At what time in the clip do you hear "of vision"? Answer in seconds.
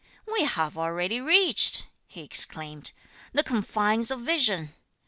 4.09-4.73